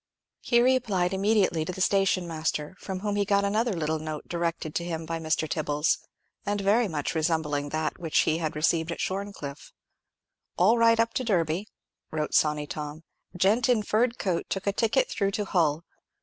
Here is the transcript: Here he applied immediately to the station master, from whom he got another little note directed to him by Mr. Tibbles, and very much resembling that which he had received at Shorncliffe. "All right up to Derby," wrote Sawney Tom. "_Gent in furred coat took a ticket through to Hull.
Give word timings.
Here 0.39 0.65
he 0.65 0.75
applied 0.75 1.13
immediately 1.13 1.63
to 1.63 1.71
the 1.71 1.79
station 1.79 2.27
master, 2.27 2.75
from 2.79 3.01
whom 3.01 3.15
he 3.15 3.23
got 3.23 3.45
another 3.45 3.73
little 3.73 3.99
note 3.99 4.27
directed 4.27 4.73
to 4.73 4.83
him 4.83 5.05
by 5.05 5.19
Mr. 5.19 5.47
Tibbles, 5.47 5.99
and 6.43 6.59
very 6.59 6.87
much 6.87 7.13
resembling 7.13 7.69
that 7.69 7.99
which 7.99 8.17
he 8.21 8.39
had 8.39 8.55
received 8.55 8.91
at 8.91 8.99
Shorncliffe. 8.99 9.71
"All 10.57 10.79
right 10.79 10.99
up 10.99 11.13
to 11.13 11.23
Derby," 11.23 11.67
wrote 12.09 12.33
Sawney 12.33 12.65
Tom. 12.65 13.03
"_Gent 13.37 13.69
in 13.69 13.83
furred 13.83 14.17
coat 14.17 14.47
took 14.49 14.65
a 14.65 14.73
ticket 14.73 15.07
through 15.07 15.29
to 15.29 15.45
Hull. 15.45 15.85